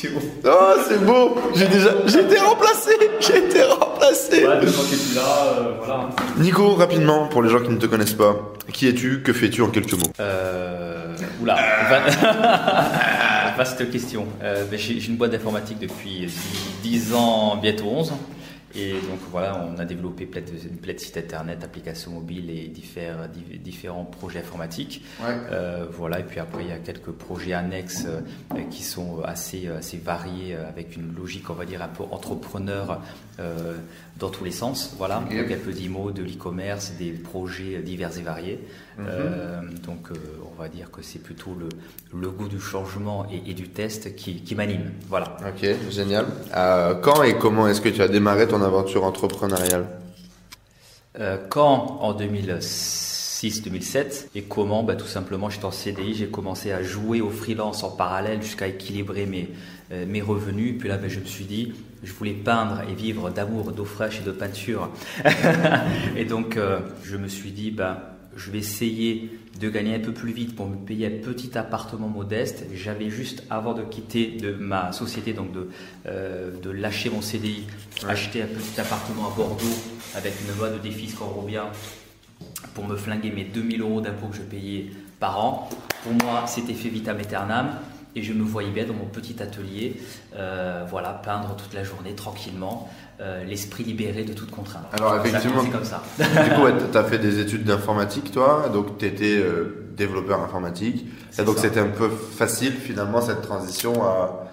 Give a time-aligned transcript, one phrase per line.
[0.00, 0.12] Théo.
[0.44, 1.90] Oh, c'est beau J'ai déjà...
[2.06, 2.90] J'ai été remplacé
[3.20, 5.22] J'ai été remplacé Ouais, depuis que tu es là,
[5.58, 6.08] euh, voilà.
[6.38, 8.36] Nico, rapidement, pour les gens qui ne te connaissent pas,
[8.72, 10.12] qui es-tu Que fais-tu en quelques mots?
[10.20, 11.56] Euh, oula,
[11.90, 14.26] va- vaste question.
[14.42, 16.28] Euh, ben, j'ai j'ai une boîte d'informatique depuis
[16.82, 18.12] 10 ans, bientôt 11.
[18.74, 20.46] Et donc voilà, on a développé plein de,
[20.82, 25.02] plein de sites internet, applications mobiles et différents projets informatiques.
[25.20, 25.34] Ouais.
[25.50, 29.68] Euh, voilà, et puis après, il y a quelques projets annexes euh, qui sont assez,
[29.68, 33.00] assez variés, euh, avec une logique, on va dire, un peu entrepreneur
[33.40, 33.74] euh,
[34.18, 34.94] dans tous les sens.
[34.98, 35.34] Voilà, Ok.
[35.48, 38.60] donc peu d'IMO, de l'e-commerce, des projets divers et variés.
[39.00, 40.08] Euh, donc,
[40.42, 41.68] on va dire que c'est plutôt le,
[42.18, 44.90] le goût du changement et, et du test qui, qui m'anime.
[45.08, 45.36] Voilà.
[45.46, 46.26] Ok, génial.
[47.02, 49.86] Quand et comment est-ce que tu as démarré ton aventure entrepreneuriale
[51.20, 56.82] Euh, quand en 2006-2007 et comment bah, Tout simplement, j'étais en CDI, j'ai commencé à
[56.82, 59.48] jouer au freelance en parallèle jusqu'à équilibrer mes,
[59.90, 60.76] euh, mes revenus.
[60.78, 61.72] Puis là, bah, je me suis dit,
[62.04, 64.90] je voulais peindre et vivre d'amour, d'eau fraîche et de peinture.
[66.16, 70.12] et donc, euh, je me suis dit, bah, je vais essayer de gagner un peu
[70.12, 72.64] plus vite pour me payer un petit appartement modeste.
[72.72, 75.68] J'avais juste, avant de quitter de ma société, donc de,
[76.06, 77.64] euh, de lâcher mon CDI,
[78.06, 79.64] acheté un petit appartement à Bordeaux
[80.14, 81.70] avec une loi de défi Scorobia
[82.74, 85.68] pour me flinguer mes 2000 euros d'impôts que je payais par an.
[86.04, 87.70] Pour moi, c'était fait vitam aeternam.
[88.16, 89.96] Et je me voyais bien dans mon petit atelier,
[90.36, 92.88] euh, voilà, peindre toute la journée tranquillement,
[93.20, 94.86] euh, l'esprit libéré de toute contrainte.
[94.92, 96.02] Alors, effectivement- commencé comme ça.
[96.18, 99.40] Du coup, tu as fait des études d'informatique, toi, donc tu étais
[99.96, 101.04] développeur informatique.
[101.06, 104.48] Et C'est donc, c'était un peu facile, finalement, cette transition à,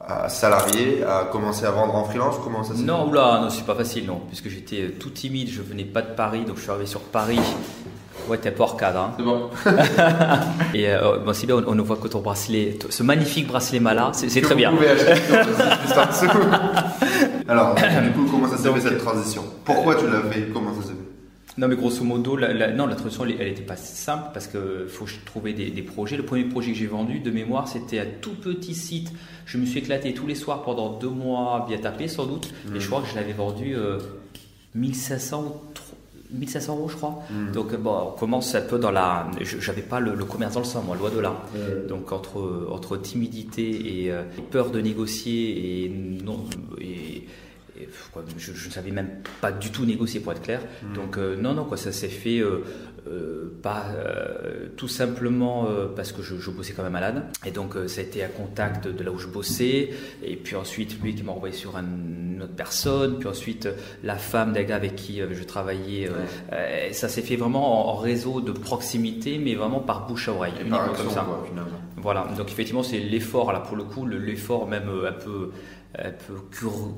[0.00, 2.36] à salarié, à commencer à vendre en freelance.
[2.42, 5.48] Comment ça s'est Non, oula, non, c'est pas facile, non, puisque j'étais euh, tout timide,
[5.48, 7.38] je venais pas de Paris, donc je suis arrivé sur Paris.
[8.28, 9.14] Ouais, t'es pas hors cadre, hein.
[9.16, 9.50] C'est bon.
[10.74, 13.78] Et euh, bon, c'est bien, on, on ne voit que ton bracelet, ce magnifique bracelet
[13.80, 14.72] là, c'est c'est très vous bien.
[14.72, 16.38] pouvez acheter sur le site juste en dessous.
[17.48, 19.44] Alors, du coup, comment ça s'est fait cette transition?
[19.64, 20.48] Pourquoi tu l'as fait?
[20.52, 21.58] Comment ça s'est fait?
[21.58, 24.46] Non, mais grosso modo, la, la- non, la transition, elle, elle était pas simple parce
[24.46, 26.16] que faut trouver des, des projets.
[26.18, 29.10] Le premier projet que j'ai vendu, de mémoire, c'était un tout petit site.
[29.46, 32.52] Je me suis éclaté tous les soirs pendant deux mois, bien tapé sans doute.
[32.74, 33.98] Et je crois que je l'avais vendu euh,
[34.74, 35.52] 1500 ou
[36.32, 37.22] 1500 euros, je crois.
[37.52, 39.28] Donc, euh, bon, on commence un peu dans la.
[39.40, 41.36] J'avais pas le, le commerce dans le sang, moi, loin de là.
[41.88, 46.44] Donc, entre, entre timidité et, euh, et peur de négocier et non.
[46.80, 47.26] Et,
[47.78, 49.10] et, quoi, je, ne savais même
[49.40, 50.62] pas du tout négocier pour être clair.
[50.94, 52.42] Donc euh, non, non, quoi, ça s'est fait
[53.08, 57.22] euh, pas euh, tout simplement euh, parce que je, je bossais quand même malade.
[57.44, 59.90] Et donc euh, ça a été à contact de, là où je bossais.
[60.22, 63.18] Et puis ensuite lui qui m'a envoyé sur un- une autre personne.
[63.18, 63.72] Puis ensuite euh,
[64.02, 66.08] la femme d'un gars avec qui je travaillais.
[66.92, 70.52] ça s'est fait vraiment en, en réseau de proximité, mais vraiment par bouche à oreille.
[70.60, 71.20] Et par uniquement action, comme ça.
[71.26, 71.46] quoi.
[71.98, 75.50] Voilà, donc effectivement, c'est l'effort, là, pour le coup, le- l'effort même un peu,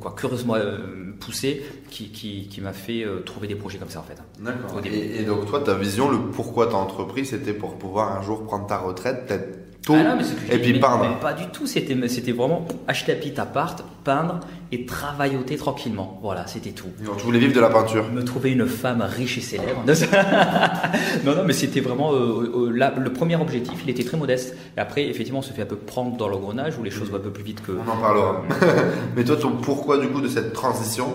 [0.00, 4.00] quoi, curieusement euh, poussé qui, qui, qui m'a fait euh, trouver des projets comme ça,
[4.00, 4.20] en fait.
[4.40, 4.80] D'accord.
[4.84, 8.66] Et donc, toi, ta vision, le pourquoi t'as entrepris, c'était pour pouvoir un jour prendre
[8.66, 11.00] ta retraite, peut-être tôt, Ah non, et puis mais- peindre.
[11.08, 14.40] mais pas du tout, c'était c'était vraiment acheter un petit appart, peindre
[14.70, 16.18] et travailloter tranquillement.
[16.22, 16.88] Voilà, c'était tout.
[17.04, 18.04] Donc, tu voulais vivre de la peinture.
[18.12, 19.82] Me trouver une femme riche et célèbre.
[21.24, 23.80] non, non, mais c'était vraiment euh, euh, le premier objectif.
[23.84, 24.54] Il était très modeste.
[24.76, 27.16] Et après, effectivement, on se fait un peu prendre dans l'engrenage où les choses vont
[27.16, 27.72] un peu plus vite que.
[27.72, 28.42] On en parlera.
[29.16, 31.14] Mais toi, ton pourquoi, du coup, de cette transition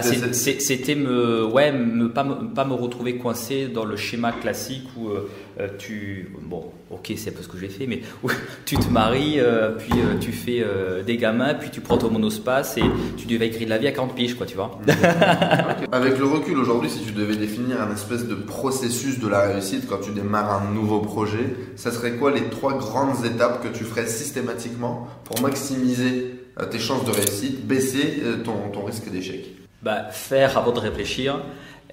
[0.00, 4.32] c'était- c'est- c'était me, ouais, me, pas, me, pas me retrouver coincé dans le schéma
[4.32, 5.28] classique où euh,
[5.60, 8.28] euh, tu, bon, ok, c'est peu ce que j'ai fait, mais où
[8.64, 12.10] tu te maries, euh, puis euh, tu fais euh, des gamins, puis tu prends ton
[12.10, 12.82] monospace et
[13.18, 14.78] tu devais écrire de la vie à 40 piges, quoi, tu vois.
[15.92, 19.86] Avec le recul aujourd'hui, si tu devais définir un espèce de processus de la réussite
[19.88, 23.84] quand tu démarres un nouveau projet, ça serait quoi les trois grandes étapes que tu
[23.84, 26.34] ferais systématiquement pour maximiser
[26.70, 29.56] tes chances de réussite, baisser ton, ton risque d'échec?
[29.82, 31.40] Bah, faire avant de réfléchir.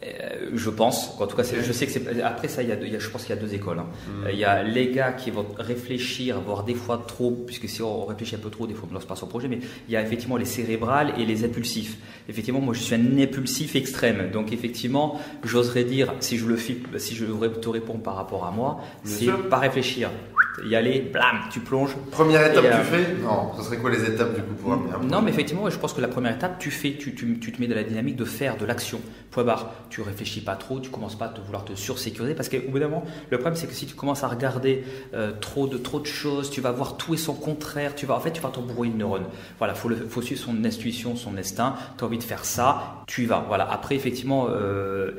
[0.03, 2.21] Euh, je pense, en tout cas, je sais que c'est.
[2.21, 3.53] Après ça, il y a deux- il y a- je pense qu'il y a deux
[3.53, 3.79] écoles.
[3.79, 3.85] hein.
[4.25, 7.81] Euh, Il y a les gars qui vont réfléchir, voire des fois trop, puisque si
[7.81, 9.93] on réfléchit un peu trop, des fois on ne lance pas son projet, mais il
[9.93, 11.97] y a effectivement les cérébrales et les impulsifs.
[12.27, 16.77] Effectivement, moi je suis un impulsif extrême, donc effectivement, j'oserais dire, si je le fais,
[16.97, 20.09] si je te réponds par rapport à moi, c'est pas réfléchir.
[20.69, 21.95] y aller, blam, tu plonges.
[22.11, 24.75] Première étape, Et, tu euh, fais Non, ce serait quoi les étapes du coup pour
[25.05, 27.61] Non, mais effectivement, je pense que la première étape, tu fais, tu, tu- tu te
[27.61, 28.99] mets dans la dynamique de faire, de l'action.
[29.31, 29.71] Point barre.
[29.89, 32.79] Tu réfléchis pas trop, tu commences pas à te vouloir te sursécuriser parce qu'au bout
[32.79, 34.83] d'un moment, le problème c'est que si tu commences à regarder
[35.13, 37.95] euh, trop de trop de choses, tu vas voir tout et son contraire.
[37.95, 39.25] Tu vas, en fait, tu vas t'embrouiller le neurone.
[39.57, 41.75] Voilà, faut faut suivre son intuition, son instinct.
[41.97, 43.45] Tu as envie de faire ça, tu y vas.
[43.47, 43.69] Voilà.
[43.71, 45.11] Après, effectivement, euh,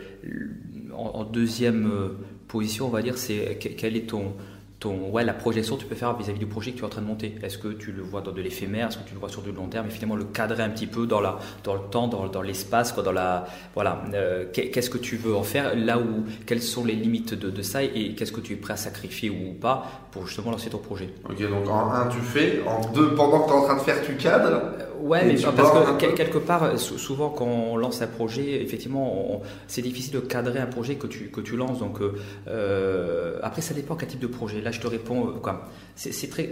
[0.93, 2.09] en, deuxième euh,
[2.49, 4.35] position, on va dire, c'est que- quel est ton
[4.81, 7.03] ton, ouais, la projection tu peux faire vis-à-vis du projet que tu es en train
[7.03, 7.35] de monter.
[7.43, 8.89] Est-ce que tu le vois dans de l'éphémère?
[8.89, 9.87] Est-ce que tu le vois sur du long terme?
[9.89, 12.95] Et finalement, le cadrer un petit peu dans, la, dans le temps, dans, dans l'espace,
[12.97, 15.77] dans la, voilà, euh, qu'est- qu'est-ce que tu veux en faire?
[15.77, 18.73] Là où, quelles sont les limites de, de ça Et qu'est-ce que tu es prêt
[18.73, 21.11] à sacrifier ou pas pour justement lancer ton projet?
[21.29, 23.81] Ok, donc en 1 tu fais, en 2 pendant que tu es en train de
[23.83, 24.63] faire, tu cadres.
[25.03, 28.63] Ouais, mais parce que quel- quelque part, euh, sou- souvent quand on lance un projet,
[28.63, 31.79] effectivement, on- c'est difficile de cadrer un projet que tu, que tu lances.
[31.79, 32.13] Donc, euh,
[32.49, 34.61] euh, après, ça dépend quel type de projet.
[34.61, 35.69] Là, je te réponds, quoi.
[35.97, 36.49] C'est très.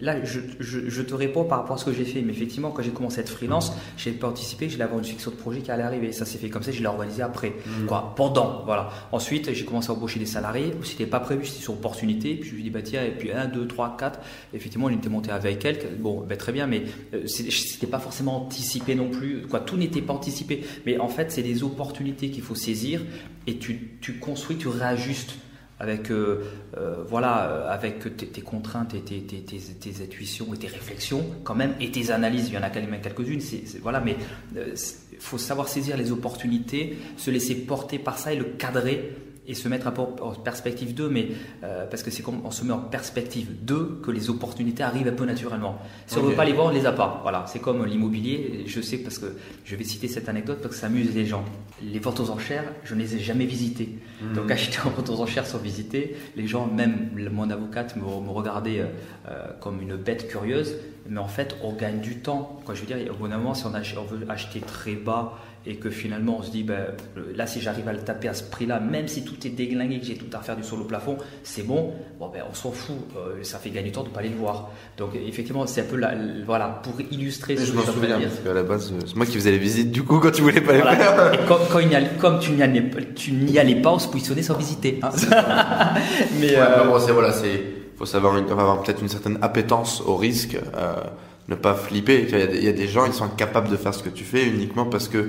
[0.00, 2.22] Là, je, je, je te réponds par rapport à ce que j'ai fait.
[2.22, 5.04] Mais effectivement, quand j'ai commencé à être freelance, j'ai pas anticipé que j'allais avoir une
[5.04, 6.12] section de projet qui allait arriver.
[6.12, 7.52] Ça s'est fait comme ça, je l'ai organisé après.
[7.88, 8.90] Quoi, pendant, voilà.
[9.10, 10.72] Ensuite, j'ai commencé à embaucher des salariés.
[10.84, 12.34] C'était pas prévu, c'était sur opportunité.
[12.36, 14.20] Puis je lui dis, bah tiens, et puis 1, 2, 3, 4.
[14.54, 15.86] Effectivement, il était monté avec quelques.
[15.98, 16.82] Bon, ben, très bien, mais
[17.14, 19.42] euh, c'était pas forcément anticipé non plus.
[19.42, 20.64] Quoi, tout n'était pas anticipé.
[20.86, 23.02] Mais en fait, c'est des opportunités qu'il faut saisir
[23.46, 25.36] et tu, tu construis, tu réajustes
[25.78, 26.44] avec euh,
[26.76, 31.24] euh, voilà euh, avec tes, tes contraintes et tes, tes, tes, intuitions et tes réflexions
[31.42, 33.40] quand même et tes analyses il y en a quand même quelques-unes
[33.82, 34.16] voilà mais
[34.54, 39.10] il faut savoir saisir les opportunités se laisser porter par ça et le cadrer
[39.46, 41.28] et se mettre en perspective d'eux, mais
[41.64, 45.08] euh, parce que c'est quand on se met en perspective d'eux que les opportunités arrivent
[45.08, 45.78] un peu naturellement.
[46.06, 47.18] Si on ne veut pas les voir, on ne les a pas.
[47.22, 48.62] Voilà, c'est comme l'immobilier.
[48.66, 49.26] Je sais parce que
[49.64, 51.44] je vais citer cette anecdote parce que ça amuse les gens.
[51.82, 53.98] Les ventes aux enchères, je ne les ai jamais visitées.
[54.34, 58.30] Donc acheter en vente aux enchères sans visiter, les gens, même mon avocate, me, me
[58.30, 58.86] regardaient euh,
[59.28, 60.76] euh, comme une bête curieuse.
[61.08, 62.60] Mais en fait, on gagne du temps.
[62.64, 64.94] Quoi, je veux dire, au bout d'un moment, si on, ach- on veut acheter très
[64.94, 65.32] bas
[65.66, 66.86] et que finalement on se dit, ben,
[67.36, 70.06] là, si j'arrive à le taper à ce prix-là, même si tout est déglingué, que
[70.06, 71.92] j'ai tout à refaire du sol au plafond, c'est bon.
[72.18, 72.96] Bon, ben, on s'en fout.
[73.16, 74.70] Euh, ça fait gagner du temps de ne pas aller le voir.
[74.98, 76.14] Donc, effectivement, c'est un peu la,
[76.46, 78.98] voilà, pour illustrer Et ce je que m'en je souviens, parce qu'à la base, euh,
[79.06, 80.96] c'est moi qui faisais les visites du coup quand tu voulais pas les Voilà.
[80.96, 81.34] faire.
[81.34, 82.62] Et comme, quand il n'y a- comme tu n'y
[83.58, 84.98] allais, pas, on se positionnait sans visiter.
[85.02, 85.10] hein.
[86.40, 87.62] Mais Ouais, euh, mais bon, c'est voilà, c'est
[87.96, 90.94] faut savoir une- avoir peut-être une certaine appétence au risque, euh,
[91.52, 92.26] ne pas flipper.
[92.56, 94.86] Il y, a des- gens, ils sont incapables de faire ce que tu fais uniquement
[94.86, 95.28] parce que euh,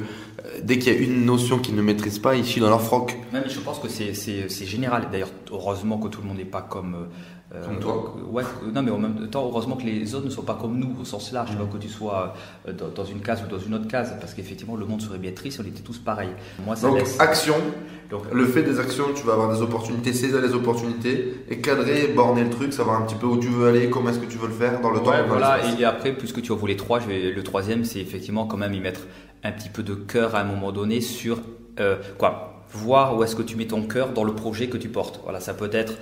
[0.64, 3.18] dès qu'il y a une notion qu'ils ne maîtrisent pas, ils chient dans leur froc.
[3.32, 5.08] même, je pense que c'est- général.
[5.12, 7.08] D'ailleurs, heureusement que tout le monde n'est pas comme.
[7.56, 8.16] Euh, Comme toi.
[8.32, 10.78] Ouais, euh, non, mais en même temps, heureusement que les autres ne sont pas comme
[10.78, 11.56] nous au sens large.
[11.58, 12.34] pas que tu sois
[12.68, 15.20] euh, dans, dans une case ou dans une autre case, parce qu'effectivement, le monde serait
[15.20, 16.30] bien triste si on était tous pareils.
[16.66, 17.20] Moi, ça Donc laisse.
[17.20, 17.56] action,
[18.10, 22.08] Donc, le fait des actions, tu vas avoir des opportunités, saisir les opportunités et cadrer,
[22.08, 24.38] borner le truc, savoir un petit peu où tu veux aller, comment est-ce que tu
[24.38, 25.12] veux le faire dans le temps.
[25.12, 25.60] Ouais, voilà.
[25.78, 28.58] Et, et après, puisque tu en voulais trois, je vais, le troisième, c'est effectivement quand
[28.58, 29.02] même y mettre
[29.44, 31.38] un petit peu de cœur à un moment donné sur
[31.80, 34.90] euh, quoi Voir où est-ce que tu mets ton cœur dans le projet que tu
[34.90, 35.20] portes.
[35.24, 35.94] Voilà, ça peut être.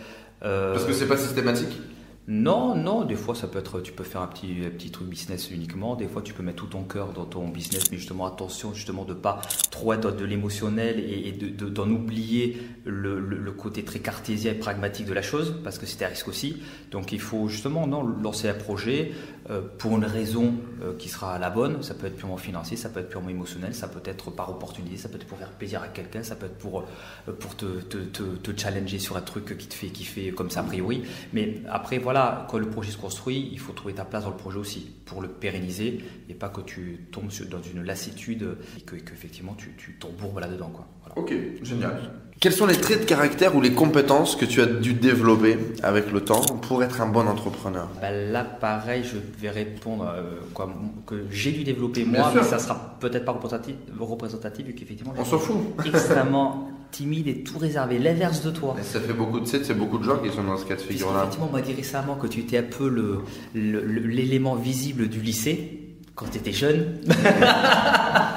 [0.43, 1.79] Euh, Parce que c'est pas systématique.
[2.27, 5.07] Non, non, des fois ça peut être, tu peux faire un petit, un petit truc
[5.07, 8.27] business uniquement, des fois tu peux mettre tout ton cœur dans ton business, mais justement
[8.27, 9.41] attention justement de pas
[9.71, 15.05] trop être de l'émotionnel et, et de- d'en oublier le, côté très cartésien et pragmatique
[15.05, 16.61] de la chose, parce que c'est un risque aussi.
[16.91, 19.11] Donc il faut justement non, lancer un projet
[19.49, 22.89] euh, pour une raison euh, qui sera la bonne, ça peut être purement financier, ça
[22.89, 25.81] peut être purement émotionnel, ça peut être par opportunité, ça peut être pour faire plaisir
[25.81, 26.85] à quelqu'un, ça peut être pour,
[27.27, 31.03] euh, pour te, te, challenger sur un truc qui te fait comme ça a priori.
[31.33, 32.10] Mais après, voilà,
[32.49, 35.21] quand le projet se construit, il faut trouver ta place dans le projet aussi pour
[35.21, 39.73] le pérenniser et pas que tu tombes dans une lassitude et que, et qu'effectivement tu,
[39.77, 40.69] tu t'embourbes là-dedans.
[40.73, 40.87] Quoi.
[41.03, 41.17] Voilà.
[41.21, 42.11] Ok, génial.
[42.39, 46.11] Quels sont les traits de caractère ou les compétences que tu as dû développer avec
[46.11, 47.87] le temps pour être un bon entrepreneur?
[48.01, 50.67] Bah là, pareil, je vais répondre euh, quoi,
[51.05, 55.23] que j'ai dû développer moi, mais ça sera peut-être pas représentatif, représentatif vu qu'effectivement, On
[55.23, 55.57] s'en fout.
[55.85, 58.75] extrêmement timide et tout réservé, l'inverse de toi.
[58.79, 60.81] Et ça fait beaucoup de c'est beaucoup de gens qui sont dans ce cas de
[60.81, 61.19] figure-là.
[61.21, 63.19] Effectivement, on m'a dit récemment que tu étais un peu le-
[63.53, 65.79] le- le- l'élément visible du lycée
[66.15, 66.97] quand tu étais jeune.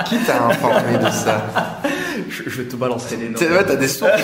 [0.09, 1.81] Qui t'a informé de ça?
[2.29, 3.39] je, je vais te balancer des noms.
[3.39, 4.11] Vrai, t'as des sources.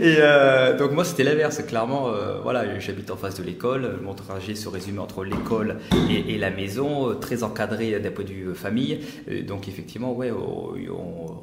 [0.00, 2.08] Et euh, donc moi c'était l'inverse, clairement.
[2.08, 3.98] euh, voilà, j'habite en face de l'école.
[4.02, 5.76] Mon trajet se résumait entre l'école
[6.10, 9.00] et, et la maison, euh, très encadré d'un point de vue famille.
[9.46, 10.74] Donc effectivement, ouais, on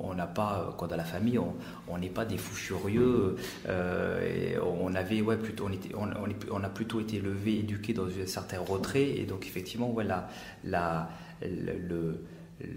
[0.04, 1.38] on- n'a pas, quand dans la famille,
[1.88, 3.36] on n'est pas des fous furieux.
[3.70, 7.18] euh, et on avait, ouais, plutôt, on était, on, on est- on a plutôt été
[7.18, 9.04] élevé, éduqué dans un certain retrait.
[9.18, 10.28] Et donc effectivement, ouais, la,
[10.64, 11.08] la,
[11.44, 12.24] le, le-
[12.62, 12.68] le-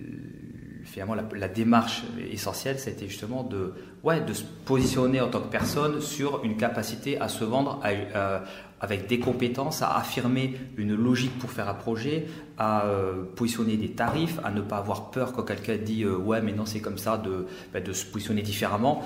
[0.90, 6.00] finalement, la, démarche essentielle, c'était justement de, ouais, de se positionner en tant que personne
[6.00, 7.80] sur une capacité à se vendre
[8.80, 12.26] avec des compétences, à affirmer une logique pour faire un projet,
[12.58, 12.84] à
[13.36, 16.80] positionner des tarifs, à ne pas avoir peur quand quelqu'un dit ouais mais non c'est
[16.80, 19.04] comme ça de, bah, de se positionner différemment.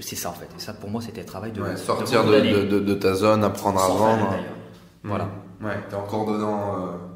[0.00, 0.48] c'est ça en fait.
[0.56, 3.82] Et ça pour moi c'était le travail de sortir de, de, de, ta zone, apprendre
[3.82, 4.36] à vendre.
[5.04, 5.28] Voilà.
[5.62, 7.11] Ouais, t'es encore dedans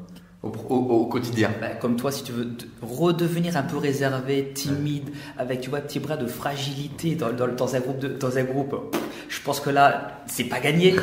[0.69, 1.51] au, quotidien.
[1.61, 2.47] Bah, comme toi, si tu veux
[2.81, 7.79] redevenir un peu réservé, timide, avec tu vois, petit bras de fragilité dans, dans, un
[7.79, 8.75] groupe, dans un groupe,
[9.29, 10.95] je pense que là, c'est pas gagné.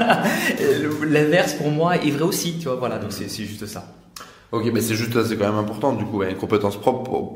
[1.02, 2.76] L'inverse pour moi est vrai aussi, tu vois.
[2.76, 3.86] Voilà, donc c'est juste ça.
[4.52, 7.32] Ok, mais c'est juste c'est quand même important du coup, une compétence propre,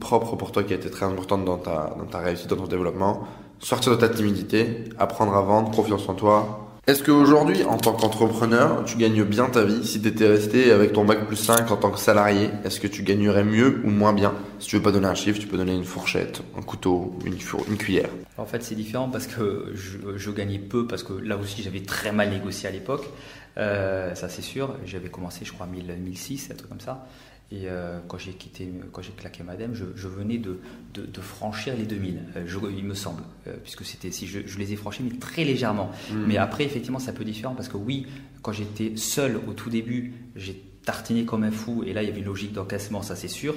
[0.00, 2.66] propre pour toi qui a été très importante dans ta, dans ta réussite, dans ton
[2.68, 3.26] développement.
[3.58, 8.84] Sortir de ta timidité, apprendre à vendre, confiance en toi, est-ce qu'aujourd'hui, en tant qu'entrepreneur,
[8.84, 11.76] tu gagnes bien ta vie Si tu étais resté avec ton bac plus 5 en
[11.76, 14.92] tant que salarié, est-ce que tu gagnerais mieux ou moins bien Si tu veux pas
[14.92, 17.38] donner un chiffre, tu peux donner une fourchette, un couteau, une,
[17.68, 18.10] une cuillère.
[18.36, 22.12] En fait, c'est différent parce que je, gagnais peu, parce que là aussi, j'avais très
[22.12, 23.08] mal négocié à l'époque.
[23.56, 24.76] Euh, ça, c'est sûr.
[24.84, 27.06] J'avais commencé, je crois, 1006, un truc comme ça.
[27.52, 30.60] Et euh, quand j'ai quitté, quand j'ai claqué Madame, je, je venais de,
[30.94, 34.72] de, franchir les 2000, euh, il me semble, euh, puisque c'était si je, je, les
[34.72, 35.90] ai franchis, mais très légèrement.
[36.10, 36.24] Mmh.
[36.26, 38.06] Mais après, effectivement, c'est un peu différent parce que oui,
[38.42, 42.12] quand j'étais seul au tout début, j'ai tartiner comme un fou, et là il y
[42.12, 43.54] avait une logique d'encaissement, ça c'est sûr.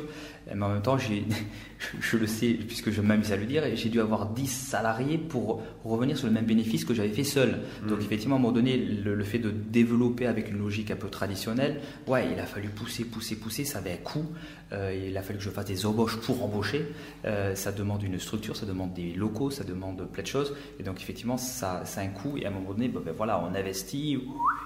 [0.56, 0.98] Mais en même temps,
[2.00, 5.62] je le sais, puisque je m'amuse à le dire, j'ai dû avoir 10 salariés pour
[5.84, 7.60] revenir sur le même bénéfice que j'avais fait seul.
[7.84, 7.90] Mm.
[7.90, 11.10] Donc effectivement, à un moment donné, le, fait de développer avec une logique un peu
[11.10, 14.26] traditionnelle, ouais, il a fallu pousser, pousser, pousser, ça avait un coût.
[14.74, 16.86] Euh, il a fallu que je fasse des embauches pour embaucher.
[17.26, 20.54] Euh, ça demande une structure, ça demande des locaux, ça demande plein de choses.
[20.80, 22.38] Et donc effectivement, ça, ça a un coût.
[22.38, 24.20] Et à un moment donné, ben, voilà, on investit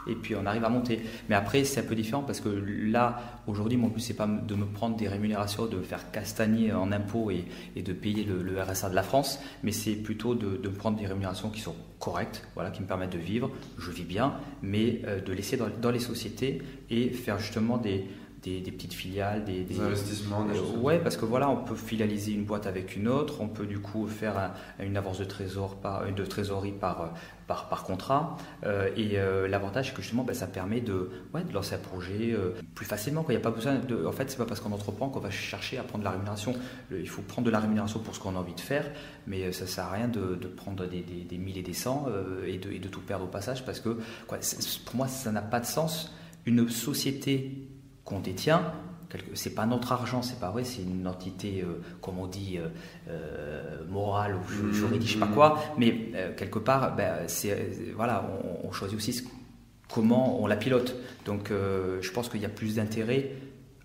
[0.07, 1.01] et puis on arrive à monter.
[1.29, 4.55] Mais après, c'est un peu différent parce que là, aujourd'hui, mon but, c'est pas de
[4.55, 8.89] me prendre des rémunérations, de me faire castagner en impôts et, de payer le, RSA
[8.89, 12.71] de la France, mais c'est plutôt de, me prendre des rémunérations qui sont correctes, voilà,
[12.71, 13.51] qui me permettent de vivre.
[13.77, 18.05] Je vis bien, mais euh, de laisser dans, les sociétés et faire justement des,
[18.43, 20.45] des, petites filiales, des, investissements.
[20.45, 23.47] Des euh, ouais, parce que voilà, on peut filialiser une boîte avec une autre, on
[23.47, 27.13] peut du coup faire une avance de, trésor par, de trésorerie par,
[27.45, 28.37] par, par contrat.
[28.65, 31.79] Euh, et euh, l'avantage, c'est que justement, ben, ça permet de, ouais, de lancer un
[31.79, 32.35] projet
[32.73, 33.23] plus facilement.
[33.29, 35.29] Il n'y a pas besoin de, en fait, c'est pas parce qu'on entreprend qu'on va
[35.29, 36.55] chercher à prendre de la rémunération.
[36.91, 38.89] il faut prendre de la rémunération pour ce qu'on a envie de faire,
[39.27, 41.73] mais ça ne sert à rien de, de prendre des, des, des, mille et des
[41.73, 42.07] cents
[42.47, 44.39] et, de, et de tout perdre au passage parce que quoi,
[44.85, 46.15] pour moi, ça n'a pas de sens.
[46.47, 47.70] Une société
[48.11, 48.73] qu'on détient,
[49.33, 52.67] c'est pas notre argent, c'est pas vrai, c'est une entité, euh, comme on dit, euh,
[53.09, 58.29] euh, morale ou juridique, je sais pas quoi, mais quelque part, ben, c'est, voilà,
[58.63, 59.23] on, choisit aussi
[59.93, 60.95] comment on la pilote.
[61.25, 63.31] Donc je pense qu'il y a plus d'intérêt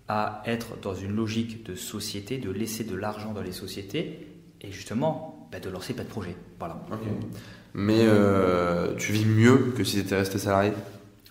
[0.07, 4.27] à être dans une logique de société, de laisser de l'argent dans les sociétés
[4.61, 6.35] et justement ben, de lancer pas de projet.
[6.59, 6.81] Voilà.
[7.73, 8.05] Mais
[8.97, 10.71] tu vis mieux que si tu étais resté salarié?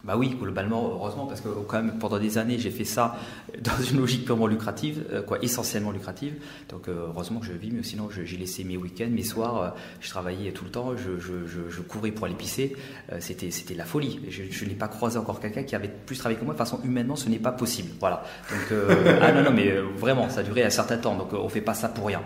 [0.07, 3.17] Bah oui, globalement, heureusement, parce que quand même pendant des années, j'ai fait ça
[3.61, 6.35] dans une logique purement lucrative, euh, quoi, essentiellement lucrative.
[6.69, 9.69] Donc euh, heureusement que je vis, mais sinon j'ai laissé mes week-ends, mes soirs, euh,
[10.01, 12.77] je travaillais tout le temps, je, je, je, je courais pour aller pisser.
[13.19, 14.21] c'était c'était la folie.
[14.31, 16.55] Je, n'ai pas croisé encore quelqu'un qui avait plus travaillé que moi.
[16.55, 17.91] De toute façon, humainement, ce n'est pas possible.
[17.99, 18.23] Voilà.
[18.51, 18.79] Donc
[19.21, 21.17] ah non non, mais vraiment, ça a duré un certain temps.
[21.17, 22.23] Donc on fait pas ça pour rien.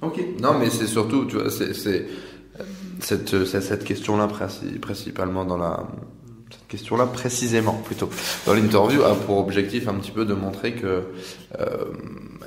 [0.00, 0.20] Ok.
[0.40, 1.74] Non, mais c'est surtout, tu vois, c'est
[3.00, 4.28] cette, cette, question-là
[4.80, 5.86] principalement dans la
[6.68, 8.10] question-là précisément plutôt.
[8.46, 11.04] Dans l'interview a pour objectif un petit peu de montrer que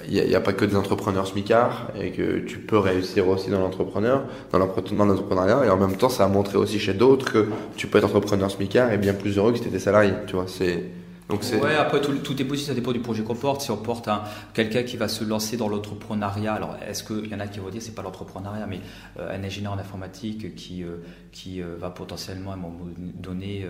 [0.08, 3.50] il euh, n'y a, pas que des entrepreneurs smicards et que tu peux réussir aussi
[3.50, 7.48] dans l'entrepreneur dans l'entrepreneuriat et en même temps ça a montré aussi chez d'autres que
[7.76, 10.36] tu peux être entrepreneur smicard et bien plus heureux que si tu étais salarié tu
[10.36, 10.46] vois.
[10.48, 10.84] C'est
[11.30, 13.62] donc ouais, après tout, tout, est possible, ça dépend du projet qu'on porte.
[13.62, 14.10] Si on porte
[14.56, 17.70] quelqu'un qui va se lancer dans l'entrepreneuriat, alors est-ce qu'il y en a qui vont
[17.70, 18.82] dire c'est pas l'entrepreneuriat, mais
[19.20, 23.68] euh, un ingénieur en informatique qui, euh, qui euh, va potentiellement à un moment donné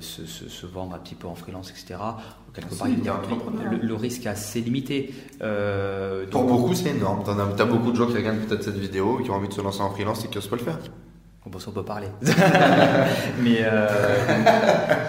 [0.00, 2.00] se, se, vendre un petit peu en freelance, etc.
[2.54, 5.12] Quelque part, le, le, risque est assez limité.
[6.30, 7.24] Pour beaucoup, c'est énorme.
[7.24, 9.52] Tu as, beaucoup de gens qui regardent peut-être cette vidéo et qui ont envie de
[9.52, 10.78] se lancer en freelance et qui n'osent pas le faire.
[11.46, 12.08] Bon, on peut parler.
[13.42, 13.86] mais, euh...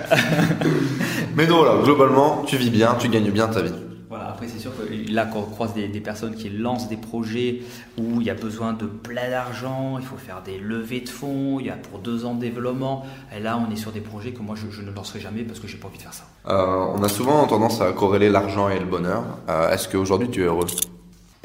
[1.36, 3.74] mais non, là, globalement, tu vis bien, tu gagnes bien ta vie.
[4.10, 7.64] Voilà, après, c'est sûr que là, quand on croise des, personnes qui lancent des projets
[7.98, 11.60] où il y a besoin de plein d'argent, il faut faire des levées de fonds,
[11.60, 14.32] il y a pour deux ans de développement, et là, on est sur des projets
[14.32, 16.24] que moi, je, ne lancerai jamais parce que j'ai pas envie de faire ça.
[16.48, 19.24] Euh, on a souvent tendance à corréler l'argent et le bonheur.
[19.50, 20.68] Euh, est-ce qu'aujourd'hui, tu es heureux?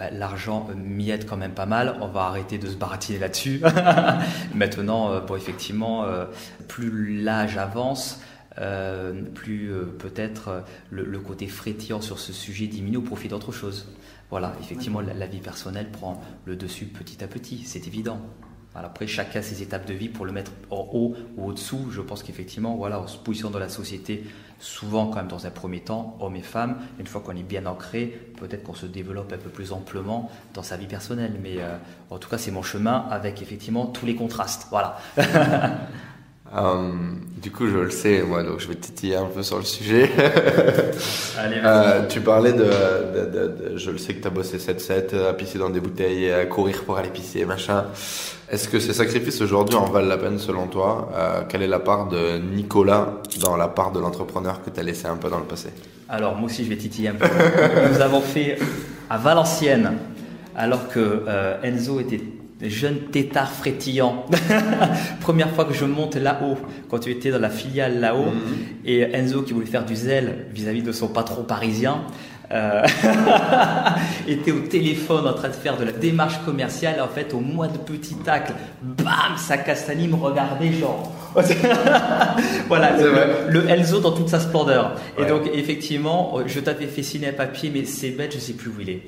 [0.01, 1.99] Bah, l'argent m'y aide quand même pas mal.
[2.01, 3.61] On va arrêter de se baratiner là-dessus.
[4.55, 6.25] Maintenant, euh, bon, effectivement, euh,
[6.69, 8.19] plus l'âge avance,
[8.59, 13.89] euh, plus peut-être le, côté frétillant sur ce sujet diminue au profit d'autre chose.
[14.31, 18.21] voilà, effectivement, la, vie personnelle prend le dessus petit à petit, c'est évident.
[18.75, 21.91] après, chacun a ses étapes de vie pour le mettre en haut ou au-dessous.
[21.91, 24.25] Je pense qu'effectivement, voilà, on se positionne dans la société,
[24.59, 26.79] souvent quand même dans un premier temps, hommes et femmes.
[26.99, 30.63] Une fois qu'on est bien ancré, peut-être qu'on se développe un peu plus amplement dans
[30.63, 31.39] sa vie personnelle.
[31.41, 31.77] Mais euh,
[32.11, 34.67] en tout cas, c'est mon chemin avec effectivement tous les contrastes.
[34.71, 34.99] Voilà.
[36.57, 36.91] Euh,
[37.41, 40.11] du coup, je le sais, moi, donc je vais titiller un peu sur le sujet.
[41.39, 45.29] Allez, euh, tu parlais de, de, de, Je le sais que tu as bossé 7-7,
[45.29, 47.85] à pisser dans des bouteilles, à courir pour aller pisser, machin.
[48.51, 51.09] Est-ce que ces sacrifices aujourd'hui en valent la peine selon toi?
[51.15, 54.83] Euh, Quelle est la part de Nicolas dans la part de l'entrepreneur que tu as
[54.83, 55.69] laissé un peu dans le passé?
[56.09, 57.29] Alors, moi aussi, je vais titiller un peu.
[57.93, 58.59] Nous avons fait
[59.09, 59.93] à Valenciennes,
[60.57, 61.23] alors que
[61.63, 62.21] Enzo était
[62.63, 64.27] jeune tétard frétillant.
[65.21, 68.85] Première fois que je monte là-haut, quand tu étais dans la filiale là-haut, mhm.
[68.85, 72.03] et Enzo qui voulait faire du zèle vis-à-vis de son patron parisien,
[72.53, 72.85] euh,
[74.29, 77.01] était au téléphone en train de faire de la démarche commerciale.
[77.01, 78.53] En fait, au mois de petit tacle,
[78.83, 81.13] bam, sa castanie me regardait genre.
[82.69, 82.93] voilà,
[83.49, 84.97] le, Elzo dans toute sa splendeur.
[85.19, 88.71] Et donc, effectivement, je t'avais fait signer un papier, mais c'est bête, je sais plus
[88.71, 89.03] où il est.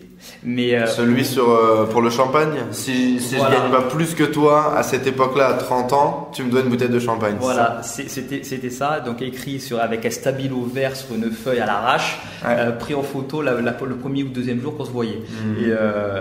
[0.45, 4.25] Mais euh, Celui sur, euh, pour le champagne, si, si je gagne pas plus que
[4.25, 7.37] toi à cette époque-là, à 30 ans, tu me dois une bouteille de champagne.
[7.41, 9.01] Voilà, c'était ça.
[9.01, 13.03] Donc écrit sur, avec un stabilo vert sur une feuille à l'arrache, euh, pris en
[13.03, 15.19] photo la, le premier ou deuxième jour qu'on se voyait.
[15.19, 15.65] Mhm.
[15.65, 15.73] Et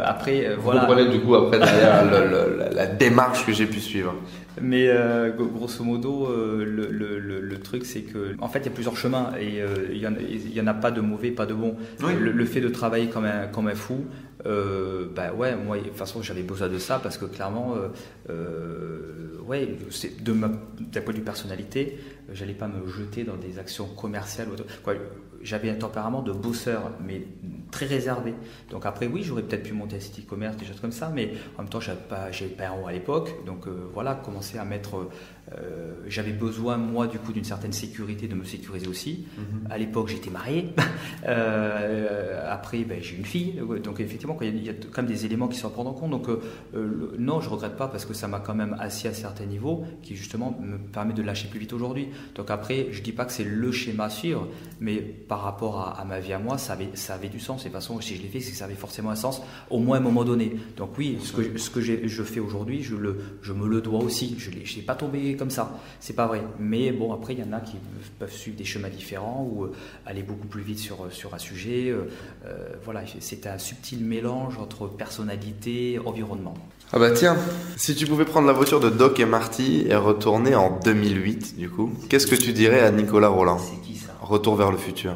[0.03, 0.81] après, voilà.
[0.81, 2.03] Vous comprenez du coup après derrière
[2.71, 4.13] la démarche que j'ai pu suivre.
[4.59, 4.89] Mais
[5.37, 9.31] grosso modo, le, le, le, truc c'est que, en fait, il y a plusieurs chemins
[9.39, 9.61] et
[9.93, 11.77] il n'y en, en, a pas de mauvais, pas de bon.
[12.01, 14.05] Le, fait de travailler comme un, comme un fou
[14.45, 17.89] euh, bah ouais, moi, de toute façon, j'avais besoin de ça parce que clairement, euh,
[18.29, 19.67] euh ouais,
[20.19, 21.99] d'un point de vue personnalité,
[22.31, 24.47] j'allais pas me jeter dans des actions commerciales.
[25.43, 27.23] J'avais un tempérament de bosseur, mais
[27.71, 28.33] très réservé.
[28.69, 31.33] Donc après, oui, j'aurais peut-être pu monter un site e-commerce, des choses comme ça, mais
[31.57, 33.45] en même temps, j'avais pas, pas un rond à l'époque.
[33.45, 35.07] Donc euh, voilà, commencer à mettre.
[35.57, 39.25] Euh, j'avais besoin, moi, du coup, d'une certaine sécurité, de me sécuriser aussi.
[39.37, 39.71] Mm-hmm.
[39.71, 40.73] À l'époque, j'étais marié.
[41.27, 43.61] Euh, après, ben, j'ai une fille.
[43.83, 46.09] Donc effectivement, il y, a quand même des éléments qui sont à prendre en compte.
[46.09, 46.27] Donc
[47.19, 50.15] non, je regrette pas parce que ça m'a quand même assis à certains niveaux qui
[50.15, 52.07] justement me permet de lâcher plus vite aujourd'hui.
[52.35, 54.47] Donc après, je dis pas que c'est le schéma à suivre,
[54.79, 57.61] mais par rapport à, ma vie à moi, ça avait, ça avait du sens.
[57.61, 59.41] Et de toute façon, si je l'ai fait, c'est que ça avait forcément un sens,
[59.69, 60.55] au moins à un moment donné.
[60.77, 63.99] Donc oui, ce que, ce que je fais aujourd'hui, je, le, je me le dois
[63.99, 64.35] aussi.
[64.39, 65.71] Je n'ai pas tombé comme ça.
[65.99, 66.43] C'est pas vrai.
[66.59, 67.77] Mais bon, après, il y en a qui
[68.19, 69.73] peuvent suivre des chemins différents ou euh,
[70.05, 71.89] aller beaucoup plus vite sur, sur un sujet.
[71.89, 72.11] Euh,
[72.45, 76.53] euh, voilà, c'est un subtil mélange entre personnalité, environnement.
[76.93, 77.37] Ah bah tiens,
[77.75, 81.71] si tu pouvais prendre la voiture de Doc et Marty et retourner en 2008, du
[81.71, 84.11] coup, qu'est-ce que tu dirais à Nicolas Roland C'est qui ça?
[84.21, 85.15] Retour vers le futur.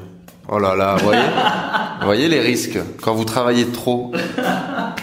[0.50, 1.22] Oh là là, voyez,
[2.04, 2.80] voyez les risques?
[3.00, 4.12] Quand vous travaillez trop.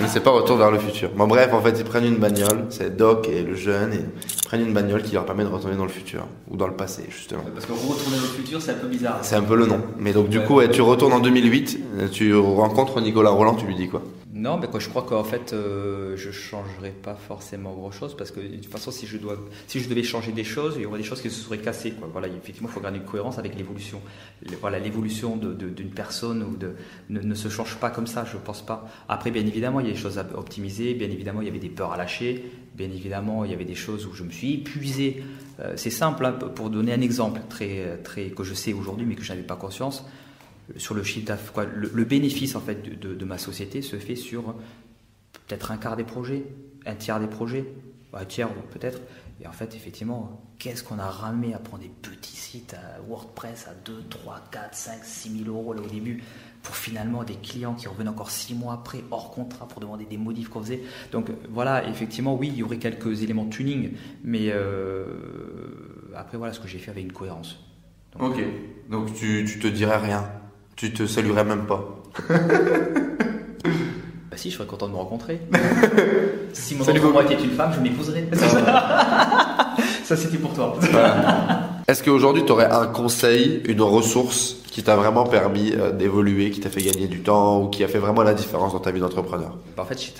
[0.01, 1.11] Ne sais pas retour vers le futur.
[1.17, 4.45] Bon bref, en fait, ils prennent une bagnole, c'est Doc et le jeune, et ils
[4.45, 7.05] prennent une bagnole qui leur permet de retourner dans le futur ou dans le passé
[7.09, 7.43] justement.
[7.55, 9.19] Parce que retourner dans le futur, c'est un peu bizarre.
[9.23, 9.81] C'est un peu le nom.
[9.99, 13.89] Mais donc du coup, tu retournes en 2008, tu rencontres Nicolas Roland, tu lui dis
[13.89, 14.03] quoi?
[14.43, 18.33] Non, mais quoi, je crois qu'en fait, euh, je ne changerais pas forcément grand-chose parce
[18.33, 19.37] que de toute façon, si je, dois,
[19.69, 21.95] si je devais changer des choses, il y aurait des choses qui se seraient cassées.
[22.11, 24.01] Voilà, effectivement, il faut garder une cohérence avec l'évolution.
[24.61, 26.75] Voilà, l'évolution d'une personne ou de,
[27.09, 28.89] ne, se change pas comme ça, je ne pense pas.
[29.09, 31.61] Après, bien évidemment, il y a des choses à optimiser, bien évidemment, il y avait
[31.61, 34.55] des peurs à lâcher, bien évidemment, il y avait des choses où je me suis
[34.55, 35.23] épuisé.
[35.61, 39.15] Euh, c'est simple, hein, pour donner un exemple très, très, que je sais aujourd'hui, mais
[39.15, 40.05] que je n'avais pas conscience
[40.77, 44.55] sur le chiffre d'affaires, le, bénéfice en fait de, ma société se fait sur
[45.46, 46.44] peut-être un quart des projets,
[46.87, 47.66] un tiers des projets,
[48.12, 49.01] un tiers peut-être.
[49.40, 53.66] Et en fait, effectivement, qu'est-ce qu'on a ramé à prendre des petits sites à WordPress
[53.66, 56.22] à 2, 3, 4, 5, 6 000 euros là au début
[56.62, 60.16] pour finalement des clients qui revenaient encore 6 mois après hors contrat pour demander des
[60.16, 60.83] modifs qu'on faisait.
[61.11, 65.07] Donc voilà, effectivement, oui, il y aurait quelques éléments de tuning, mais euh,
[66.14, 67.59] après voilà ce que j'ai fait avec une cohérence.
[68.20, 68.40] ok,
[68.88, 70.31] donc tu, tu te dirais rien
[70.83, 72.03] tu te saluerais même pas.
[72.29, 72.37] bah
[74.35, 75.40] si, je serais content de me rencontrer.
[76.53, 78.27] si mon enfant moi était une femme, je m'épouserais.
[80.03, 80.77] Ça, c'était pour toi.
[81.87, 86.59] Est-ce qu'aujourd'hui, tu aurais un conseil, une ressource qui t'a vraiment permis euh, d'évoluer, qui
[86.59, 88.99] t'a fait gagner du temps ou qui a fait vraiment la différence dans ta vie
[88.99, 89.57] d'entrepreneur?
[89.77, 90.12] Bah, En fait, j'ai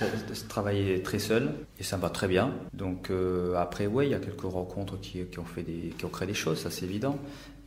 [0.47, 2.51] travaillé très seul et ça me va très bien.
[2.73, 6.05] Donc euh, après, oui, il y a quelques rencontres qui, qui, ont fait des, qui
[6.05, 7.17] ont créé des choses, ça c'est évident.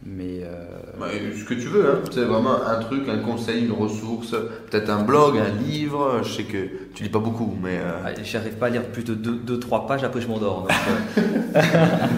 [0.04, 0.64] Mais euh...
[1.00, 1.98] bah, ce que tu veux, hein.
[2.12, 4.36] c'est vraiment un truc, un conseil, une ressource,
[4.70, 6.20] peut-être un blog, un livre.
[6.22, 7.90] Je sais que tu lis pas beaucoup, mais euh...
[8.04, 10.04] Ah, j'arrive pas à lire plus de 2-3 pages.
[10.04, 10.68] Après, je m'endors.
[11.16, 11.22] Euh.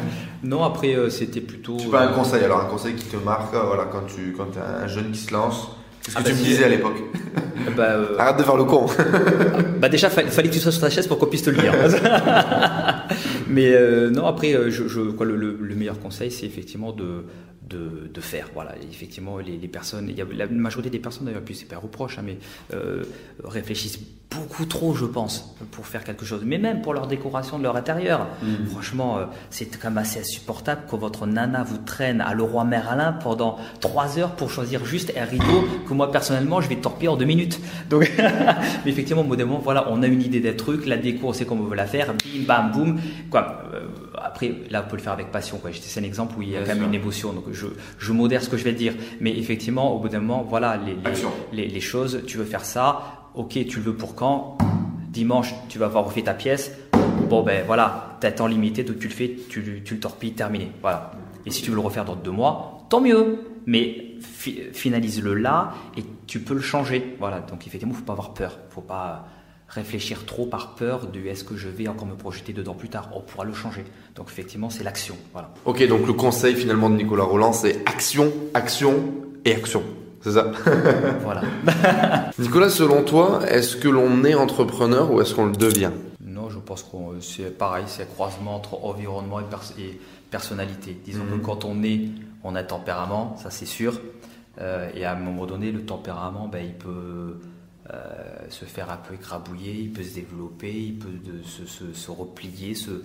[0.43, 1.77] non, après, euh, c'était plutôt.
[1.77, 4.85] Tu pas un conseil alors un conseil qui te marque, voilà, quand tu quand as
[4.85, 5.71] un jeune qui se lance.
[6.03, 7.03] Qu'est-ce que ah, tu bah, me disais à l'époque
[7.77, 8.87] bah, Arrête de faire le con.
[9.79, 11.63] bah déjà, il fallait que tu sois sur ta chaise pour qu'on puisse te le
[11.63, 11.73] lire.
[13.49, 13.75] Mais
[14.11, 17.25] non, après, je, quoi, le, meilleur conseil, c'est effectivement de,
[17.69, 18.51] de, de, faire.
[18.55, 22.19] Voilà, effectivement, les, personnes, y la majorité des personnes d'ailleurs, puis c'est pas un reproche,
[22.19, 22.39] hein, mais
[22.73, 23.05] euh,
[23.45, 26.43] réfléchissent beaucoup trop, je pense, pour faire quelque chose.
[26.45, 28.27] Mais même pour leur décoration de leur intérieur.
[28.43, 28.67] Mm.
[28.71, 33.13] Franchement, euh, c'est quand même assez insupportable que votre nana vous traîne à Leroy Merlin
[33.13, 37.17] pendant trois heures pour choisir juste un rideau que moi personnellement je vais torpiller en
[37.17, 37.61] deux minutes.
[37.89, 38.11] Donc,
[38.85, 41.63] mais effectivement, au voilà, on a une idée des trucs, la déco, on sait comment
[41.63, 43.01] on veut la faire, bim, bam, boum.
[43.31, 43.63] Quoi.
[43.73, 43.87] Euh,
[44.23, 45.61] après, là, on peut le faire avec passion.
[45.81, 47.33] C'est un exemple où il y a quand même une émotion.
[47.33, 47.67] Donc, je,
[47.99, 48.95] je modère ce que je vais dire.
[49.21, 50.97] Mais effectivement, au bout d'un moment, voilà, les,
[51.53, 54.59] les, les, choses, tu veux faire ça, ok, tu le veux pour quand?
[55.11, 56.73] Dimanche, tu vas avoir refait ta pièce.
[57.31, 60.73] Bon, ben voilà, tu as temps limité, donc tu le fais, tu, le torpilles, terminé.
[60.83, 61.13] Voilà.
[61.47, 63.45] Et si tu veux le refaire dans deux mois, tant mieux.
[63.67, 64.15] Mais
[64.73, 67.17] finalise-le là et tu peux le changer.
[67.21, 67.41] Voilà.
[67.41, 68.59] Donc, effectivement, faut pas avoir peur.
[68.71, 69.27] Faut pas
[69.69, 73.11] réfléchir trop par peur de est-ce que je vais encore me projeter dedans plus tard?
[73.15, 73.85] On pourra le changer.
[74.17, 75.17] Donc effectivement, c'est l'action.
[75.35, 75.53] Voilà.
[75.67, 78.95] Ok, donc le conseil finalement de Nicolas Roland, c'est action, action
[79.45, 79.83] et action.
[80.23, 80.51] C'est ça
[81.23, 81.43] Voilà.
[82.39, 85.91] Nicolas, selon toi, est-ce que l'on est entrepreneur ou est-ce qu'on le devient?
[86.21, 89.99] Non, je pense que c'est pareil, c'est un croisement entre environnement et,
[90.31, 91.01] personnalité.
[91.05, 91.43] Disons que mhm.
[91.43, 92.09] quand on est,
[92.45, 94.01] on a tempérament, ça c'est sûr.
[94.61, 97.39] Euh, et à un moment donné, le tempérament, ben, il peut
[97.91, 101.09] euh, se faire un peu écrabouiller, il peut se développer, il peut
[101.43, 103.03] se, replier, se,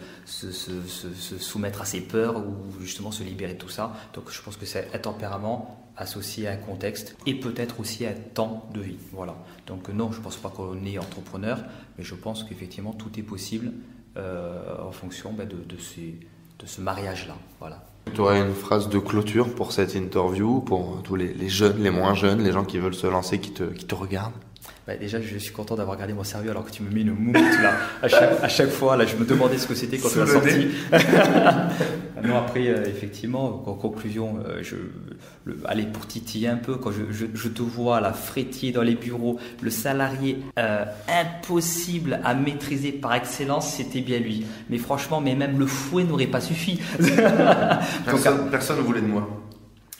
[1.39, 3.93] soumettre à ses peurs ou justement se libérer de tout ça.
[4.13, 8.09] Donc je pense que c'est un tempérament associé à un contexte et peut-être aussi à
[8.09, 8.97] un temps de vie.
[9.13, 9.35] Voilà.
[9.67, 11.59] Donc non, je ne pense pas qu'on est entrepreneur,
[11.97, 13.71] mais je pense qu'effectivement tout est possible
[14.17, 15.77] euh, en fonction ben, de,
[16.65, 17.37] ce mariage-là.
[17.59, 17.85] Voilà.
[18.13, 22.15] Tu aurais une phrase de clôture pour cette interview, pour tous les, jeunes, les moins
[22.15, 24.33] jeunes, les gens qui veulent se lancer, qui te regardent?
[24.85, 27.13] Bah, déjà, je suis content d'avoir gardé mon sérieux alors que tu me mets une
[27.13, 27.73] moumoute là.
[28.01, 30.27] À chaque, à chaque fois, là, je me demandais ce que c'était quand tu l'as
[30.27, 30.67] sorti.
[32.23, 34.75] non, après, euh, effectivement, en conclusion, euh, je,
[35.45, 38.95] le, allez, pour titiller un peu, quand je, je, te vois la frétiller dans les
[38.95, 44.45] bureaux, le salarié euh, impossible à maîtriser par excellence, c'était bien lui.
[44.69, 46.81] Mais franchement, mais même le fouet n'aurait pas suffi.
[48.51, 49.29] personne ne voulait de moi.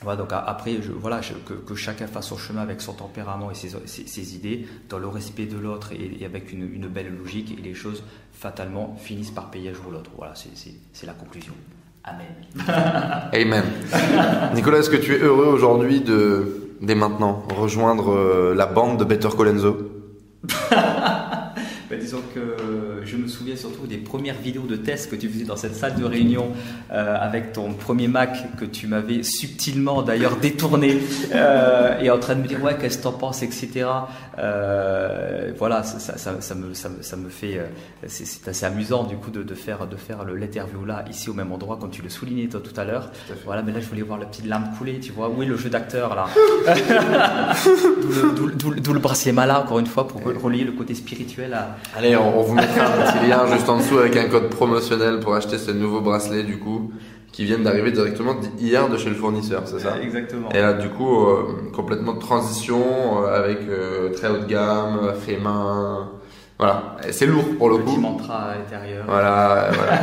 [0.04, 1.22] Voilà, donc après, je, voilà,
[1.66, 5.46] que, chacun fasse son chemin avec son tempérament et ses, ses, idées, dans le respect
[5.46, 9.70] de l'autre et, avec une, une, belle logique, et les choses fatalement finissent par payer
[9.70, 10.12] un jour ou l'autre.
[10.18, 11.54] Voilà, c'est la conclusion.
[12.04, 12.28] Amen.
[13.34, 13.64] Amen.
[14.56, 19.06] Nicolas, est-ce que tu es heureux aujourd'hui de, dès maintenant, rejoindre euh, la bande de
[19.06, 19.78] Better Colenso?
[22.34, 22.56] que
[23.06, 25.96] je me souviens surtout des premières vidéos de test que tu faisais dans cette salle
[25.96, 26.52] de réunion
[26.92, 31.00] euh, avec ton premier Mac que tu m'avais subtilement d'ailleurs détourné
[31.34, 33.86] euh, et en train de me dire ouais qu'est-ce que t'en penses etc.
[34.40, 37.62] Euh, voilà ça, ça, ça, me, ça, me, fait
[38.08, 41.52] c'est assez amusant du coup de, de faire de faire l'interview là ici au même
[41.52, 43.12] endroit comme tu le soulignais toi tout à l'heure.
[43.46, 45.58] Voilà mais là je voulais voir la petite lame couler tu vois où est le
[45.58, 46.26] jeu d'acteur là?
[48.56, 51.78] D'où le bracelet malin encore une fois pour relier le côté spirituel à.
[52.04, 55.22] Allez on, on vous mettra un petit lien juste en dessous avec un code promotionnel
[55.22, 56.92] pour acheter ce nouveau bracelet du coup
[57.32, 59.96] qui viennent d'arriver directement hier de chez le fournisseur, c'est ça?
[60.02, 60.50] Exactement.
[60.50, 65.14] Et là, du coup, euh, complètement de transition euh, avec euh, très haut de gamme,
[65.26, 66.12] fait main.
[66.60, 68.02] Voilà, c'est lourd pour le Petit coup.
[68.02, 69.06] mantra intérieur.
[69.08, 70.00] Voilà, voilà.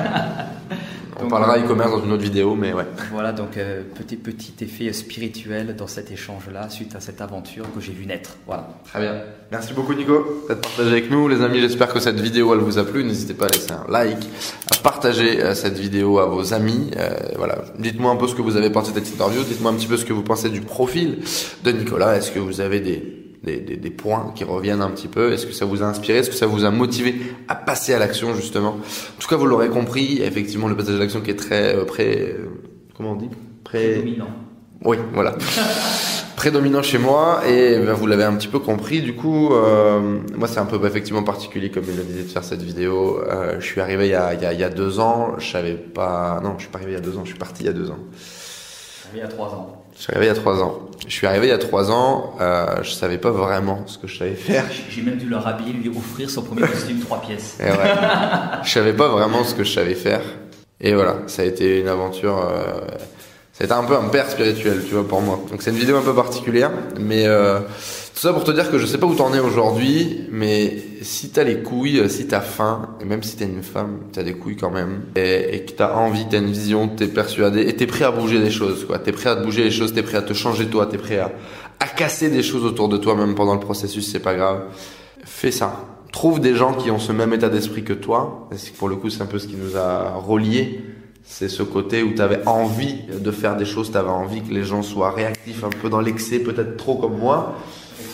[1.22, 2.86] On parlera e-commerce dans une autre vidéo, mais ouais.
[3.12, 7.80] Voilà, donc euh, petit petit effet spirituel dans cet échange-là, suite à cette aventure que
[7.80, 8.36] j'ai vu naître.
[8.46, 8.68] Voilà.
[8.84, 9.22] Très bien.
[9.50, 11.28] Merci beaucoup Nico d'être partagé avec nous.
[11.28, 13.04] Les amis, j'espère que cette vidéo elle vous a plu.
[13.04, 14.28] N'hésitez pas à laisser un like,
[14.70, 16.90] à partager euh, cette vidéo à vos amis.
[16.96, 17.58] Euh, voilà.
[17.78, 19.42] Dites-moi un peu ce que vous avez pensé de cette interview.
[19.42, 21.18] Dites-moi un petit peu ce que vous pensez du profil
[21.64, 22.16] de Nicolas.
[22.16, 25.46] Est-ce que vous avez des des, des, des, points qui reviennent un petit peu Est-ce
[25.46, 26.18] que ça vous a inspiré?
[26.18, 27.14] Est-ce que ça vous a motivé
[27.48, 28.70] à passer à l'action justement?
[28.70, 31.84] En tout cas, vous l'aurez compris, effectivement, le passage à l'action qui est très euh,
[31.84, 32.48] pré, euh,
[32.94, 33.30] comment on dit?
[33.64, 34.30] Prédominant.
[34.84, 35.36] Oui, voilà.
[36.40, 39.02] prédominant chez moi et ben, vous l'avez un petit peu compris.
[39.02, 42.44] Du coup, euh, moi c'est un peu effectivement particulier comme il le disait de faire
[42.44, 43.22] cette vidéo.
[43.28, 45.34] Euh, je suis arrivé il y, a, il, y a, il y a deux ans.
[45.36, 46.40] Je savais pas.
[46.42, 47.24] Non, je suis pas arrivé il y a deux ans.
[47.24, 47.98] Je suis parti il y a deux ans.
[49.12, 49.79] Il y a trois ans.
[49.96, 50.80] Je suis arrivé il y a trois ans.
[51.06, 54.06] Je suis arrivé il y a trois ans, euh, je savais pas vraiment ce que
[54.06, 54.64] je savais faire.
[54.88, 57.56] J'ai même dû leur habiller, lui offrir son premier costume trois pièces.
[57.58, 57.70] Et ouais.
[58.62, 60.20] je savais pas vraiment ce que je savais faire.
[60.80, 62.38] Et voilà, ça a été une aventure.
[62.38, 62.86] Euh,
[63.52, 65.40] ça a été un peu un père spirituel, tu vois, pour moi.
[65.50, 67.60] Donc c'est une vidéo un peu particulière, mais euh,
[68.20, 71.30] tout ça pour te dire que je sais pas où t'en es aujourd'hui, mais si
[71.30, 74.58] t'as les couilles, si t'as faim, et même si t'es une femme, t'as des couilles
[74.58, 78.04] quand même, et, et que t'as envie, t'as une vision, t'es persuadé, et t'es prêt
[78.04, 78.98] à bouger les choses, quoi.
[78.98, 81.18] T'es prêt à te bouger les choses, t'es prêt à te changer toi, t'es prêt
[81.18, 81.32] à,
[81.78, 84.64] à casser des choses autour de toi, même pendant le processus, c'est pas grave.
[85.24, 85.86] Fais ça.
[86.12, 88.50] Trouve des gens qui ont ce même état d'esprit que toi.
[88.52, 90.84] Et pour le coup, c'est un peu ce qui nous a reliés.
[91.24, 94.52] C'est ce côté où tu avais envie de faire des choses, tu avais envie que
[94.52, 97.56] les gens soient réactifs, un peu dans l'excès, peut-être trop comme moi.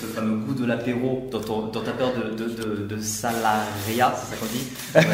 [0.01, 1.41] Ce fameux goût de l'apéro dans,
[1.81, 5.07] ta peur de, de, salariat, c'est ça qu'on dit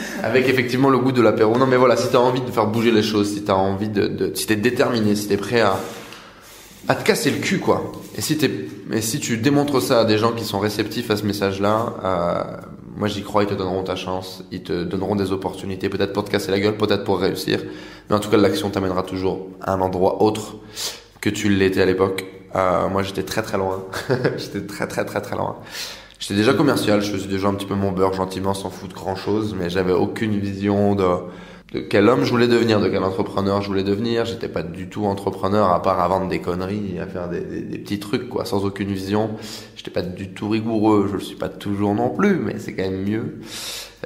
[0.22, 1.56] Avec effectivement le goût de l'apéro.
[1.58, 3.56] Non mais voilà, si tu as envie de faire bouger les choses, si tu as
[3.56, 5.78] envie de, si tu es déterminé, si tu es prêt à,
[6.88, 7.92] à te casser le cul, quoi.
[8.16, 8.38] Et si,
[8.92, 12.56] et si tu démontres ça à des gens qui sont réceptifs à ce message-là, euh,
[12.96, 16.24] moi j'y crois, ils te donneront ta chance, ils te donneront des opportunités, peut-être pour
[16.24, 17.62] te casser la gueule, peut-être pour réussir.
[18.08, 20.56] Mais en tout cas, l'action t'amènera toujours à un endroit autre
[21.20, 22.24] que tu l'étais à l'époque.
[22.54, 23.84] Euh, moi j'étais très très loin.
[24.36, 25.56] j'étais très très très très loin.
[26.18, 29.14] J'étais déjà commercial, je faisais déjà un petit peu mon beurre gentiment sans foutre grand
[29.14, 31.04] chose, mais j'avais aucune vision de
[31.72, 34.24] de quel homme je voulais devenir, de quel entrepreneur je voulais devenir.
[34.24, 37.78] J'étais pas du tout entrepreneur à part à vendre des conneries à faire des, des,
[37.78, 39.32] petits trucs quoi, sans aucune vision.
[39.76, 42.84] J'étais pas du tout rigoureux, je le suis pas toujours non plus, mais c'est quand
[42.84, 43.40] même mieux.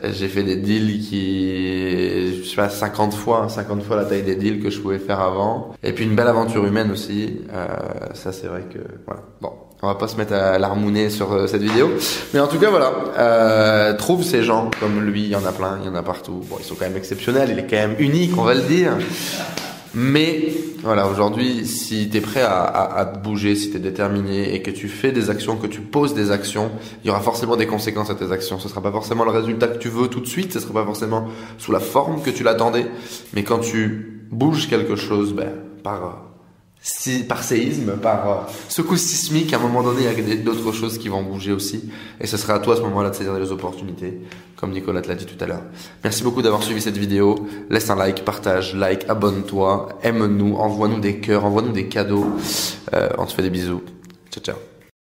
[0.04, 4.34] J'ai fait des deals qui, je sais pas, 50 fois, 50 fois la taille des
[4.34, 5.74] deals que je pouvais faire avant.
[5.82, 7.40] Et puis une belle aventure humaine aussi.
[7.52, 7.66] Euh,
[8.14, 9.22] ça c'est vrai que, voilà.
[9.40, 11.90] Bon, on va pas se mettre à l'armouner sur euh, cette vidéo.
[12.34, 12.92] Mais en tout cas, voilà.
[13.18, 16.02] Euh, trouve ces gens comme lui, il y en a plein, il y en a
[16.02, 16.40] partout.
[16.48, 18.92] Bon, ils sont quand même exceptionnels, il est quand même unique, on va le dire.
[19.94, 20.52] Mais
[20.82, 24.62] voilà, aujourd'hui, si tu es prêt à, à, à, bouger, si tu es déterminé et
[24.62, 26.70] que tu fais des actions, que tu poses des actions,
[27.04, 28.58] il y aura forcément des conséquences à tes actions.
[28.58, 30.84] Ce sera pas forcément le résultat que tu veux tout de suite, ce sera pas
[30.84, 31.28] forcément
[31.58, 32.86] sous la forme que tu l'attendais,
[33.34, 35.52] mais quand tu bouges quelque chose, ben,
[35.82, 36.31] par
[37.28, 40.98] par séisme, par euh, secousse sismique, à un moment donné, il y a d'autres choses
[40.98, 41.90] qui vont bouger aussi.
[42.20, 44.20] Et ce sera à toi à ce moment-là de saisir les opportunités,
[44.56, 45.62] comme Nicolas te l'a dit tout à l'heure.
[46.02, 47.46] Merci beaucoup d'avoir suivi cette vidéo.
[47.70, 52.26] Laisse un like, partage, like, abonne-toi, aime-nous, envoie-nous des cœurs, envoie-nous des cadeaux.
[52.94, 53.82] Euh, on te fait des bisous.
[54.30, 54.71] Ciao, ciao.